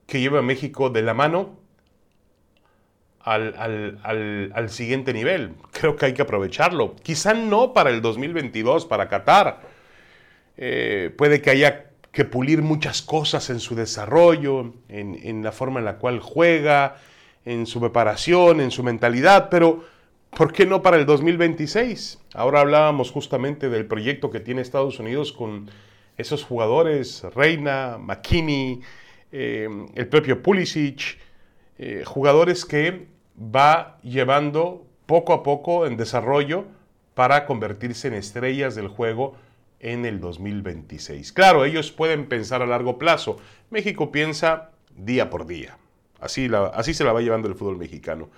que 0.07 0.21
lleva 0.21 0.39
a 0.39 0.43
México 0.43 0.91
de 0.91 1.03
la 1.03 1.15
mano 1.15 1.59
al, 3.25 4.69
siguiente 4.69 5.13
nivel. 5.13 5.53
Creo 5.73 5.97
que 5.97 6.07
hay 6.07 6.15
que 6.15 6.23
aprovecharlo. 6.23 6.95
Quizá 7.03 7.35
no 7.35 7.73
para 7.73 7.91
el 7.91 8.03
2022, 8.03 8.87
para 8.87 9.09
Qatar. 9.09 9.61
Eh, 10.57 11.13
puede 11.17 11.43
que 11.43 11.51
haya 11.51 11.87
que 12.13 12.25
pulir 12.25 12.63
muchas 12.63 13.03
cosas 13.03 13.51
en 13.51 13.59
su 13.59 13.75
desarrollo, 13.75 14.73
en, 14.89 15.19
en 15.23 15.43
la 15.43 15.51
forma 15.51 15.81
en 15.81 15.85
la 15.85 15.97
cual 15.97 16.21
juega, 16.21 16.97
en 17.45 17.67
su 17.67 17.81
preparación, 17.81 18.61
en 18.61 18.71
su 18.71 18.83
mentalidad, 18.83 19.49
pero 19.51 19.85
¿Por 20.37 20.53
qué 20.53 20.67
no 20.67 20.83
para 20.83 20.97
el 20.97 21.07
2026? 21.07 22.19
Ahora 22.35 22.61
hablábamos 22.61 23.13
justamente 23.13 23.69
del 23.69 23.87
proyecto 23.87 24.33
que 24.33 24.41
tiene 24.41 24.63
Estados 24.63 24.99
Unidos 24.99 25.33
con 25.33 25.71
esos 26.17 26.43
jugadores, 26.43 27.23
Reina, 27.37 27.99
McKinney, 28.01 28.81
eh, 29.31 29.69
el 29.95 30.09
propio 30.09 30.43
Pulisic, 30.43 31.19
eh, 31.79 32.03
jugadores 32.05 32.65
que 32.65 33.07
va 33.39 33.99
llevando 34.03 34.87
poco 35.07 35.33
a 35.33 35.43
poco 35.43 35.87
en 35.87 35.97
desarrollo 35.97 36.65
para 37.15 37.47
convertirse 37.47 38.09
en 38.09 38.15
estrellas 38.15 38.75
del 38.75 38.89
juego 38.89 39.37
en 39.81 40.05
el 40.07 40.21
2026. 40.21 41.33
Claro, 41.33 41.65
ellos 41.65 41.93
pueden 41.93 42.27
pensar 42.27 42.63
a 42.63 42.67
largo 42.67 42.99
plazo. 42.99 43.37
México 43.71 44.11
piensa 44.11 44.71
día 44.97 45.31
por 45.31 45.47
día. 45.47 45.77
Así, 46.21 46.49
así 46.73 46.95
se 46.95 47.05
la 47.05 47.13
va 47.13 47.21
llevando 47.21 47.49
el 47.49 47.55
fútbol 47.55 47.77
mexicano 47.77 48.31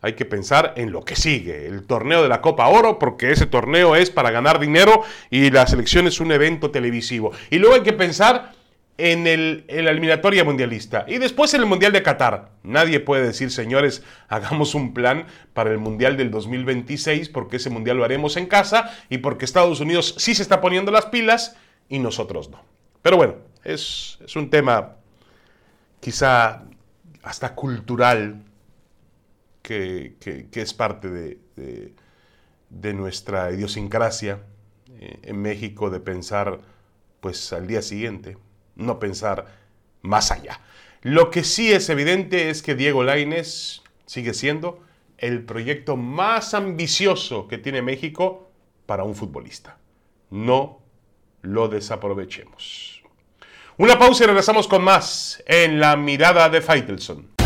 hay 0.00 0.12
que 0.12 0.24
pensar 0.24 0.74
en 0.76 0.92
lo 0.92 1.04
que 1.04 1.16
sigue, 1.16 1.66
el 1.66 1.84
torneo 1.84 2.22
de 2.22 2.28
la 2.28 2.40
Copa 2.40 2.68
Oro, 2.68 2.98
porque 2.98 3.32
ese 3.32 3.46
torneo 3.46 3.96
es 3.96 4.10
para 4.10 4.30
ganar 4.30 4.60
dinero 4.60 5.02
y 5.30 5.50
la 5.50 5.66
selección 5.66 6.06
es 6.06 6.20
un 6.20 6.30
evento 6.32 6.70
televisivo. 6.70 7.32
Y 7.50 7.58
luego 7.58 7.74
hay 7.76 7.82
que 7.82 7.92
pensar 7.92 8.52
en, 8.98 9.28
el, 9.28 9.64
la 9.68 9.92
eliminatoria 9.92 10.42
mundialista 10.42 11.04
y 11.08 11.18
después 11.18 11.54
en 11.54 11.60
el 11.60 11.66
Mundial 11.66 11.92
de 11.92 12.02
Qatar. 12.02 12.50
Nadie 12.64 12.98
puede 12.98 13.24
decir, 13.24 13.52
señores, 13.52 14.02
hagamos 14.28 14.74
un 14.74 14.92
plan 14.92 15.26
para 15.54 15.70
el 15.70 15.78
Mundial 15.78 16.16
del 16.16 16.32
2026 16.32 17.28
porque 17.28 17.56
ese 17.56 17.70
Mundial 17.70 17.96
lo 17.96 18.04
haremos 18.04 18.36
en 18.36 18.46
casa 18.46 18.90
y 19.08 19.18
porque 19.18 19.44
Estados 19.44 19.80
Unidos 19.80 20.16
sí 20.18 20.34
se 20.34 20.42
está 20.42 20.60
poniendo 20.60 20.90
las 20.90 21.06
pilas 21.06 21.56
y 21.88 22.00
nosotros 22.00 22.50
no. 22.50 22.60
Pero 23.00 23.16
bueno, 23.16 23.36
es, 23.62 24.18
un 24.34 24.50
tema 24.50 24.96
quizá 26.00 26.64
hasta 27.22 27.54
cultural 27.54 28.42
que, 29.62 30.16
es 30.52 30.74
parte 30.74 31.08
de, 31.08 32.94
nuestra 32.94 33.52
idiosincrasia 33.52 34.40
eh, 34.90 35.20
en 35.22 35.40
México 35.40 35.88
de 35.88 36.00
pensar 36.00 36.60
pues 37.20 37.52
al 37.52 37.66
día 37.66 37.82
siguiente, 37.82 38.36
no 38.78 38.98
pensar 38.98 39.46
más 40.00 40.30
allá. 40.30 40.60
Lo 41.02 41.30
que 41.30 41.44
sí 41.44 41.70
es 41.70 41.90
evidente 41.90 42.48
es 42.48 42.62
que 42.62 42.74
Diego 42.74 43.04
Laines 43.04 43.82
sigue 44.06 44.32
siendo 44.32 44.82
el 45.18 45.44
proyecto 45.44 45.96
más 45.96 46.54
ambicioso 46.54 47.46
que 47.46 47.58
tiene 47.58 47.82
México 47.82 48.50
para 48.86 49.04
un 49.04 49.14
futbolista. 49.14 49.76
No 50.30 50.80
lo 51.42 51.68
desaprovechemos. 51.68 53.02
Una 53.76 53.98
pausa 53.98 54.24
y 54.24 54.26
regresamos 54.26 54.66
con 54.66 54.82
más 54.82 55.42
en 55.46 55.78
la 55.78 55.96
mirada 55.96 56.48
de 56.48 56.60
Faitelson. 56.60 57.37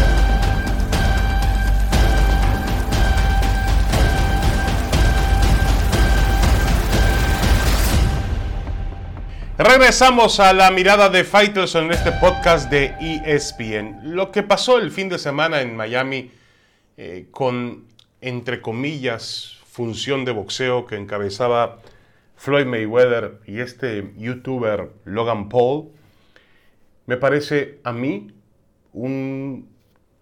Regresamos 9.59 10.41
a 10.41 10.55
la 10.55 10.71
mirada 10.71 11.11
de 11.11 11.25
Fighters 11.25 11.75
en 11.75 11.93
este 11.93 12.11
podcast 12.13 12.71
de 12.71 12.95
ESPN. 13.01 14.15
Lo 14.15 14.33
que 14.33 14.43
pasó 14.43 14.79
el 14.79 14.91
fin 14.91 15.11
de 15.11 15.19
semana 15.19 15.61
en 15.61 15.77
Miami 15.77 16.31
eh, 16.97 17.27
con, 17.31 17.85
entre 18.23 18.63
comillas, 18.63 19.59
función 19.67 20.25
de 20.25 20.33
boxeo 20.33 20.87
que 20.87 20.97
encabezaba 20.97 21.81
Floyd 22.35 22.65
Mayweather 22.65 23.41
y 23.47 23.61
este 23.61 24.15
youtuber 24.17 24.91
Logan 25.05 25.51
Paul, 25.51 25.91
me 27.05 27.19
parece 27.19 27.79
a 27.85 27.93
mí 27.93 28.33
un, 28.95 29.69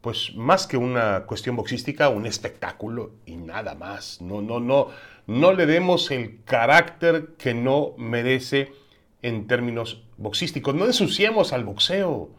pues 0.01 0.35
más 0.35 0.67
que 0.67 0.77
una 0.77 1.21
cuestión 1.27 1.55
boxística, 1.55 2.09
un 2.09 2.27
espectáculo 2.27 3.13
y 3.27 3.37
nada 3.37 3.77
más. 3.77 4.21
No, 4.21 4.43
no, 4.43 4.59
no, 4.59 4.89
no 5.29 5.53
le 5.53 5.67
demos 5.67 6.11
el 6.11 6.43
carácter 6.45 7.35
que 7.39 7.55
no 7.55 7.95
merece 7.97 8.80
en 9.23 9.47
términos 9.47 10.03
boxísticos. 10.17 10.75
No 10.75 10.87
ensuciemos 10.87 11.53
al 11.53 11.65
boxeo. 11.65 12.31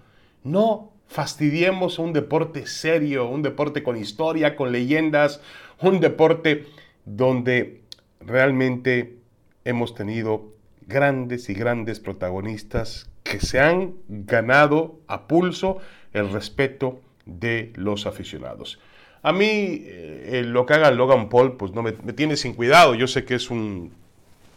No 0.43 0.91
fastidiemos 1.07 1.99
un 1.99 2.13
deporte 2.13 2.65
serio, 2.67 3.27
un 3.27 3.41
deporte 3.41 3.83
con 3.83 3.97
historia, 3.97 4.55
con 4.55 4.71
leyendas, 4.71 5.41
un 5.81 5.99
deporte 5.99 6.67
donde 7.05 7.81
realmente 8.19 9.17
hemos 9.65 9.93
tenido 9.93 10.53
grandes 10.87 11.49
y 11.49 11.53
grandes 11.53 11.99
protagonistas 11.99 13.09
que 13.23 13.39
se 13.39 13.59
han 13.59 13.95
ganado 14.07 14.99
a 15.07 15.27
pulso 15.27 15.79
el 16.13 16.31
respeto 16.31 17.01
de 17.25 17.71
los 17.75 18.05
aficionados. 18.07 18.79
A 19.23 19.31
mí 19.31 19.83
eh, 19.83 20.43
lo 20.45 20.65
que 20.65 20.73
haga 20.73 20.91
Logan 20.91 21.29
Paul 21.29 21.57
pues 21.57 21.73
no 21.73 21.83
me, 21.83 21.93
me, 22.03 22.13
tiene 22.13 22.35
sin 22.35 22.53
cuidado. 22.53 22.95
Yo 22.95 23.07
sé 23.07 23.23
que 23.23 23.35
es 23.35 23.51
un 23.51 23.91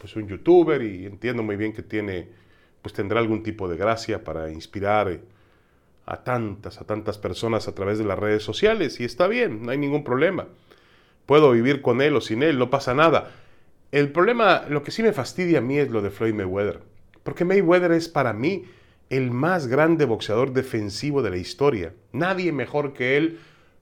pues 0.05 0.15
un 0.17 0.27
youtuber 0.27 0.83
y 0.83 1.07
entiendo 1.07 1.41
muy 1.41 1.55
bien 1.55 1.73
que 1.73 1.81
tiene, 1.81 2.27
pues 2.83 2.93
tendrá 2.93 3.19
algún 3.19 3.41
tipo 3.41 3.67
de 3.67 3.75
gracia 3.75 4.23
para 4.23 4.51
inspirar 4.51 5.09
eh, 5.09 5.19
a 6.05 6.23
tantas, 6.23 6.79
a 6.79 6.85
tantas 6.85 7.17
personas 7.17 7.67
a 7.67 7.73
través 7.73 7.97
de 7.97 8.03
las 8.03 8.19
redes 8.19 8.43
sociales 8.43 8.99
y 8.99 9.03
está 9.03 9.27
bien, 9.27 9.63
no 9.63 9.71
hay 9.71 9.79
ningún 9.79 10.03
problema. 10.03 10.45
Puedo 11.25 11.49
vivir 11.53 11.81
con 11.81 12.03
él 12.03 12.15
o 12.15 12.21
sin 12.21 12.43
él, 12.43 12.59
no 12.59 12.69
pasa 12.69 12.93
nada. 12.93 13.31
El 13.91 14.11
problema, 14.11 14.65
lo 14.69 14.83
que 14.83 14.91
sí 14.91 15.01
me 15.01 15.11
fastidia 15.11 15.57
a 15.57 15.61
mí 15.61 15.79
es 15.79 15.89
lo 15.89 16.03
de 16.03 16.11
Floyd 16.11 16.35
Mayweather, 16.35 16.81
porque 17.23 17.43
Mayweather 17.43 17.91
es 17.91 18.07
para 18.07 18.31
mí 18.31 18.65
el 19.09 19.31
más 19.31 19.65
grande 19.65 20.05
boxeador 20.05 20.53
defensivo 20.53 21.23
de 21.23 21.31
la 21.31 21.37
historia. 21.37 21.93
Nadie 22.11 22.51
mejor 22.51 22.93
que 22.93 23.17
él 23.17 23.39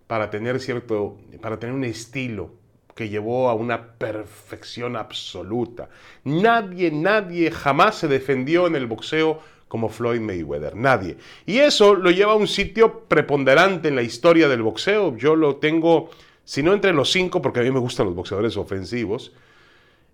para 0.08 0.30
tener 0.30 0.62
cierto, 0.62 1.18
para 1.42 1.60
tener 1.60 1.76
un 1.76 1.84
estilo, 1.84 2.52
que 2.96 3.10
llevó 3.10 3.50
a 3.50 3.54
una 3.54 3.94
perfección 3.94 4.96
absoluta. 4.96 5.90
Nadie, 6.24 6.92
nadie 6.92 7.52
jamás 7.52 7.96
se 7.96 8.08
defendió 8.08 8.68
en 8.68 8.76
el 8.76 8.88
boxeo 8.88 9.40
como 9.68 9.90
Floyd 9.90 10.22
Mayweather, 10.22 10.76
nadie. 10.76 11.18
Y 11.48 11.58
eso 11.58 11.96
lo 11.96 12.12
lleva 12.12 12.34
a 12.34 12.36
un 12.36 12.48
sitio 12.48 13.06
preponderante 13.08 13.88
en 13.88 13.96
la 13.96 14.04
historia 14.04 14.48
del 14.48 14.62
boxeo. 14.62 15.18
Yo 15.18 15.36
lo 15.36 15.56
tengo, 15.56 16.12
si 16.44 16.62
no 16.62 16.74
entre 16.74 16.94
los 16.94 17.12
cinco, 17.12 17.42
porque 17.42 17.62
a 17.62 17.64
mí 17.64 17.72
me 17.72 17.80
gustan 17.80 18.06
los 18.06 18.16
boxeadores 18.16 18.56
ofensivos, 18.56 19.32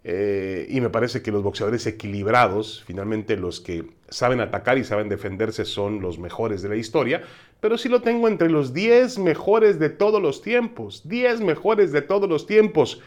eh, 0.03 0.65
y 0.69 0.79
me 0.79 0.89
parece 0.89 1.21
que 1.21 1.31
los 1.31 1.43
boxeadores 1.43 1.85
equilibrados, 1.85 2.83
finalmente 2.85 3.35
los 3.35 3.59
que 3.59 3.85
saben 4.07 4.39
atacar 4.39 4.77
y 4.77 4.85
saben 4.85 5.09
defenderse 5.09 5.65
son 5.65 6.01
los 6.01 6.19
mejores 6.19 6.61
de 6.61 6.69
la 6.69 6.77
historia, 6.77 7.23
pero 7.59 7.77
sí 7.77 7.89
lo 7.89 8.01
tengo 8.01 8.27
entre 8.27 8.49
los 8.49 8.73
10 8.73 9.19
mejores 9.19 9.77
de 9.77 9.89
todos 9.89 10.21
los 10.21 10.41
tiempos, 10.41 11.07
10 11.07 11.41
mejores 11.41 11.91
de 11.91 12.01
todos 12.01 12.29
los 12.29 12.45
tiempos. 12.45 13.01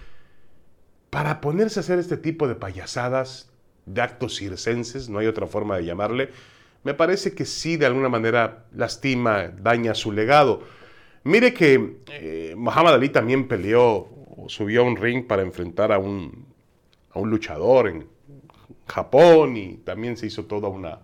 Para 1.08 1.40
ponerse 1.40 1.80
a 1.80 1.82
hacer 1.82 1.99
este 1.99 2.18
tipo 2.18 2.46
de 2.46 2.54
payasadas, 2.54 3.50
de 3.87 4.02
actos 4.02 4.37
circenses, 4.37 5.08
no 5.08 5.18
hay 5.18 5.26
otra 5.26 5.46
forma 5.46 5.76
de 5.76 5.87
llamarle, 5.87 6.30
me 6.84 6.94
parece 6.94 7.34
que 7.34 7.46
sí 7.46 7.76
de 7.76 7.87
alguna 7.87 8.08
manera 8.08 8.66
lastima, 8.75 9.49
daña 9.49 9.94
su 9.94 10.12
legado. 10.12 10.62
Mire 11.25 11.54
que 11.54 11.99
eh, 12.11 12.54
Muhammad 12.56 12.94
Ali 12.94 13.08
también 13.08 13.49
peleó 13.49 14.08
o 14.37 14.46
subió 14.49 14.82
a 14.82 14.84
un 14.84 14.96
ring 14.96 15.26
para 15.26 15.42
enfrentar 15.42 15.92
a 15.92 15.99
un 15.99 16.51
a 17.12 17.19
un 17.19 17.31
luchador 17.31 17.88
en 17.88 18.07
Japón 18.87 19.57
y 19.57 19.76
también 19.78 20.16
se 20.16 20.26
hizo 20.26 20.47
toda 20.47 20.69
una, 20.69 21.00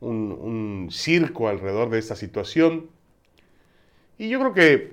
un, 0.00 0.88
circo 0.90 1.48
alrededor 1.48 1.90
de 1.90 1.98
esta 1.98 2.16
situación. 2.16 2.88
Y 4.18 4.28
yo 4.28 4.38
creo 4.40 4.54
que 4.54 4.92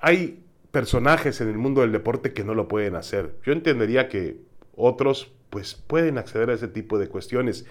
hay 0.00 0.42
personajes 0.70 1.40
en 1.40 1.48
el 1.48 1.58
mundo 1.58 1.80
del 1.80 1.92
deporte 1.92 2.32
que 2.32 2.44
no 2.44 2.54
lo 2.54 2.68
pueden 2.68 2.94
hacer. 2.94 3.34
Yo 3.44 3.52
entendería 3.52 4.08
que 4.08 4.40
otros 4.76 5.32
pues 5.50 5.74
pueden 5.74 6.18
acceder 6.18 6.50
a 6.50 6.54
ese 6.54 6.68
tipo 6.68 6.98
de 6.98 7.08
cuestiones, 7.08 7.66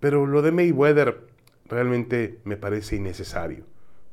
pero 0.00 0.26
lo 0.26 0.42
de 0.42 0.50
Mayweather 0.50 1.26
realmente 1.66 2.40
me 2.44 2.56
parece 2.56 2.96
innecesario. 2.96 3.64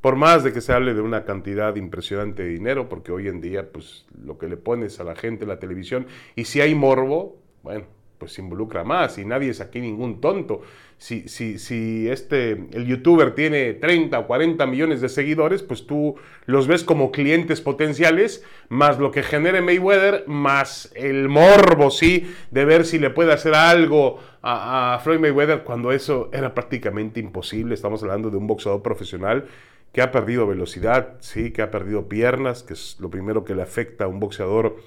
Por 0.01 0.15
más 0.15 0.43
de 0.43 0.53
que 0.53 0.61
se 0.61 0.71
hable 0.71 0.93
de 0.93 1.01
una 1.01 1.25
cantidad 1.25 1.75
impresionante 1.75 2.43
de 2.43 2.49
dinero, 2.49 2.87
porque 2.87 3.11
hoy 3.11 3.27
en 3.27 3.41
día, 3.41 3.71
pues 3.71 4.05
lo 4.23 4.37
que 4.37 4.47
le 4.47 4.55
pones 4.55 4.99
a 4.99 5.03
la 5.03 5.15
gente 5.15 5.43
en 5.43 5.49
la 5.49 5.59
televisión, 5.59 6.07
y 6.35 6.45
si 6.45 6.61
hay 6.61 6.73
morbo, 6.73 7.37
bueno, 7.63 7.85
pues 8.19 8.33
se 8.33 8.41
involucra 8.41 8.83
más 8.83 9.17
y 9.17 9.25
nadie 9.25 9.49
es 9.49 9.61
aquí 9.61 9.79
ningún 9.79 10.21
tonto. 10.21 10.61
Si, 10.97 11.29
si, 11.29 11.57
si 11.57 12.09
este, 12.09 12.51
el 12.73 12.85
youtuber 12.85 13.33
tiene 13.33 13.73
30 13.73 14.19
o 14.19 14.27
40 14.27 14.65
millones 14.67 14.99
de 14.99 15.07
seguidores, 15.07 15.63
pues 15.63 15.87
tú 15.87 16.15
los 16.45 16.67
ves 16.67 16.83
como 16.83 17.11
clientes 17.11 17.61
potenciales, 17.61 18.43
más 18.67 18.99
lo 18.99 19.11
que 19.11 19.23
genere 19.23 19.61
Mayweather, 19.61 20.25
más 20.27 20.91
el 20.95 21.29
morbo, 21.29 21.89
sí, 21.89 22.33
de 22.51 22.65
ver 22.65 22.85
si 22.85 22.99
le 22.99 23.09
puede 23.09 23.31
hacer 23.31 23.55
algo 23.55 24.19
a, 24.41 24.95
a 24.95 24.99
Floyd 24.99 25.19
Mayweather 25.19 25.63
cuando 25.63 25.93
eso 25.93 26.29
era 26.33 26.53
prácticamente 26.53 27.21
imposible. 27.21 27.73
Estamos 27.73 28.03
hablando 28.03 28.29
de 28.29 28.37
un 28.37 28.47
boxeador 28.47 28.81
profesional 28.81 29.45
que 29.91 30.01
ha 30.01 30.11
perdido 30.11 30.47
velocidad, 30.47 31.17
sí, 31.19 31.51
que 31.51 31.61
ha 31.61 31.71
perdido 31.71 32.07
piernas, 32.07 32.63
que 32.63 32.73
es 32.73 32.97
lo 32.99 33.09
primero 33.09 33.43
que 33.43 33.55
le 33.55 33.61
afecta 33.61 34.05
a 34.05 34.07
un 34.07 34.19
boxeador 34.19 34.77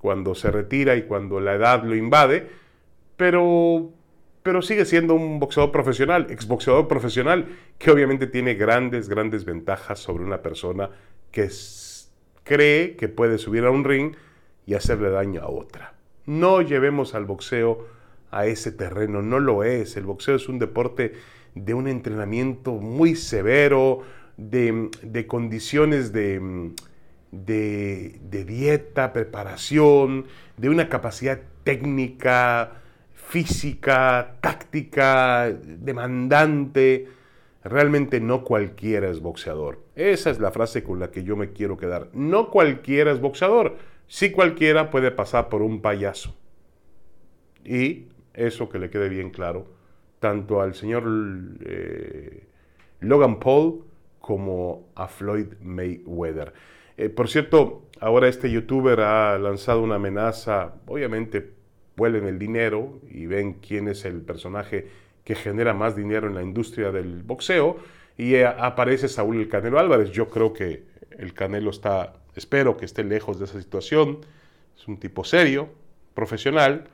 cuando 0.00 0.34
se 0.34 0.50
retira 0.50 0.96
y 0.96 1.02
cuando 1.02 1.40
la 1.40 1.54
edad 1.54 1.82
lo 1.82 1.96
invade, 1.96 2.48
pero, 3.16 3.90
pero 4.42 4.62
sigue 4.62 4.84
siendo 4.84 5.14
un 5.14 5.40
boxeador 5.40 5.72
profesional, 5.72 6.28
exboxeador 6.30 6.86
profesional, 6.86 7.46
que 7.78 7.90
obviamente 7.90 8.28
tiene 8.28 8.54
grandes, 8.54 9.08
grandes 9.08 9.44
ventajas 9.44 9.98
sobre 9.98 10.24
una 10.24 10.40
persona 10.40 10.90
que 11.32 11.48
cree 12.44 12.96
que 12.96 13.08
puede 13.08 13.38
subir 13.38 13.64
a 13.64 13.70
un 13.70 13.84
ring 13.84 14.14
y 14.66 14.74
hacerle 14.74 15.10
daño 15.10 15.42
a 15.42 15.48
otra. 15.48 15.94
No 16.26 16.62
llevemos 16.62 17.14
al 17.14 17.24
boxeo 17.24 17.86
a 18.30 18.46
ese 18.46 18.70
terreno, 18.70 19.22
no 19.22 19.40
lo 19.40 19.64
es. 19.64 19.96
El 19.96 20.04
boxeo 20.04 20.36
es 20.36 20.48
un 20.48 20.58
deporte 20.58 21.14
de 21.54 21.74
un 21.74 21.88
entrenamiento 21.88 22.72
muy 22.72 23.16
severo, 23.16 24.02
de, 24.38 24.88
de 25.02 25.26
condiciones 25.26 26.12
de, 26.12 26.72
de, 27.30 28.44
dieta, 28.46 29.12
preparación, 29.12 30.26
de 30.56 30.70
una 30.70 30.88
capacidad 30.88 31.40
técnica, 31.64 32.80
física, 33.12 34.36
táctica, 34.40 35.50
demandante. 35.50 37.08
Realmente 37.64 38.20
no 38.20 38.44
cualquiera 38.44 39.10
es 39.10 39.20
boxeador. 39.20 39.82
Esa 39.94 40.30
es 40.30 40.38
la 40.38 40.52
frase 40.52 40.82
con 40.82 41.00
la 41.00 41.10
que 41.10 41.24
yo 41.24 41.36
me 41.36 41.52
quiero 41.52 41.76
quedar. 41.76 42.08
No 42.14 42.50
cualquiera 42.50 43.12
es 43.12 43.20
boxeador. 43.20 43.76
Sí 44.06 44.30
cualquiera 44.30 44.90
puede 44.90 45.10
pasar 45.10 45.48
por 45.50 45.60
un 45.60 45.82
payaso. 45.82 46.34
Y 47.64 48.06
eso 48.32 48.68
que 48.70 48.78
le 48.78 48.88
quede 48.88 49.08
bien 49.10 49.30
claro, 49.30 49.66
tanto 50.20 50.62
al 50.62 50.74
señor 50.74 51.04
eh, 51.66 52.46
Logan 53.00 53.40
Paul 53.40 53.87
como 54.28 54.90
a 54.94 55.08
Floyd 55.08 55.54
Mayweather. 55.62 56.52
Eh, 56.98 57.08
por 57.08 57.30
cierto, 57.30 57.84
ahora 57.98 58.28
este 58.28 58.50
youtuber 58.50 59.00
ha 59.00 59.38
lanzado 59.38 59.80
una 59.80 59.94
amenaza, 59.94 60.74
obviamente 60.84 61.54
vuelen 61.96 62.26
el 62.26 62.38
dinero 62.38 63.00
y 63.08 63.24
ven 63.24 63.54
quién 63.54 63.88
es 63.88 64.04
el 64.04 64.20
personaje 64.20 64.86
que 65.24 65.34
genera 65.34 65.72
más 65.72 65.96
dinero 65.96 66.28
en 66.28 66.34
la 66.34 66.42
industria 66.42 66.92
del 66.92 67.22
boxeo 67.22 67.78
y 68.18 68.34
eh, 68.34 68.44
aparece 68.46 69.08
Saúl 69.08 69.38
el 69.38 69.48
Canelo 69.48 69.78
Álvarez. 69.78 70.10
Yo 70.10 70.28
creo 70.28 70.52
que 70.52 70.84
el 71.16 71.32
Canelo 71.32 71.70
está, 71.70 72.12
espero 72.34 72.76
que 72.76 72.84
esté 72.84 73.04
lejos 73.04 73.38
de 73.38 73.46
esa 73.46 73.58
situación, 73.58 74.18
es 74.76 74.86
un 74.86 74.98
tipo 74.98 75.24
serio, 75.24 75.70
profesional 76.12 76.84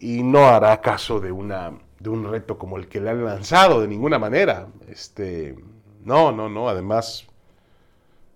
y 0.00 0.24
no 0.24 0.48
hará 0.48 0.80
caso 0.80 1.20
de, 1.20 1.30
una, 1.30 1.78
de 2.00 2.10
un 2.10 2.28
reto 2.28 2.58
como 2.58 2.76
el 2.76 2.88
que 2.88 3.00
le 3.00 3.10
han 3.10 3.24
lanzado 3.24 3.80
de 3.80 3.86
ninguna 3.86 4.18
manera. 4.18 4.66
Este, 4.88 5.54
no, 6.04 6.32
no, 6.32 6.48
no, 6.48 6.68
además 6.68 7.26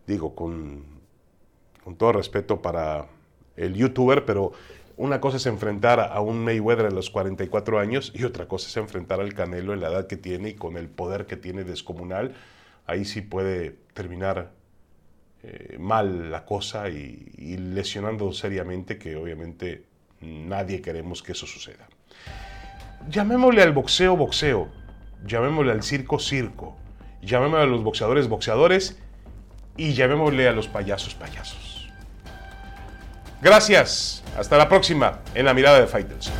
digo, 0.09 0.35
con, 0.35 0.85
con 1.85 1.97
todo 1.97 2.13
respeto 2.13 2.61
para 2.61 3.07
el 3.57 3.75
youtuber, 3.75 4.25
pero 4.25 4.53
una 4.97 5.21
cosa 5.21 5.37
es 5.37 5.47
enfrentar 5.47 6.01
a 6.01 6.21
un 6.21 6.43
Mayweather 6.45 6.87
a 6.87 6.91
los 6.91 7.11
44 7.11 7.79
años 7.79 8.11
y 8.15 8.25
otra 8.25 8.49
cosa 8.49 8.69
es 8.69 8.77
enfrentar 8.77 9.21
al 9.21 9.35
Canelo 9.35 9.73
en 9.73 9.81
la 9.81 9.89
edad 9.89 10.07
que 10.09 10.17
tiene 10.17 10.51
y 10.51 10.55
con 10.55 10.77
el 10.77 10.89
poder 10.89 11.27
que 11.27 11.37
tiene 11.37 11.63
descomunal. 11.63 12.35
Ahí 12.87 13.05
sí 13.05 13.21
puede 13.21 13.77
terminar 13.93 14.51
eh, 15.45 15.77
mal 15.79 16.33
la 16.33 16.45
cosa 16.45 16.89
y, 16.89 17.33
y, 17.37 17.59
lesionando 17.59 18.33
seriamente, 18.33 18.99
que 18.99 19.15
obviamente 19.15 19.85
nadie 20.21 20.81
queremos 20.81 21.23
que 21.23 21.33
eso 21.33 21.47
suceda. 21.47 21.87
Llamémosle 23.09 23.63
al 23.63 23.73
boxeo 23.73 24.17
boxeo, 24.17 24.69
llamémosle 25.25 25.71
al 25.71 25.85
circo 25.85 26.19
circo, 26.19 26.77
llamémosle 27.23 27.65
a 27.65 27.67
los 27.67 27.83
boxeadores 27.83 28.29
boxeadores 28.29 28.99
y 29.77 29.95
llamémosle 29.95 30.49
a 30.49 30.53
los 30.53 30.69
payasos 30.69 31.15
payasos. 31.15 31.89
Gracias, 33.41 34.23
hasta 34.37 34.57
la 34.57 34.69
próxima 34.69 35.21
en 35.35 35.45
la 35.45 35.55
mirada 35.55 35.81
de 35.81 35.87
Fighters. 35.87 36.33